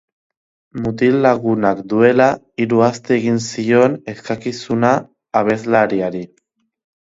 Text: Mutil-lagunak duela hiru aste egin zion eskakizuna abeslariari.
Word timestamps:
Mutil-lagunak 0.85 1.83
duela 1.91 2.27
hiru 2.65 2.81
aste 2.87 3.15
egin 3.19 3.39
zion 3.51 4.01
eskakizuna 4.17 4.93
abeslariari. 5.45 6.27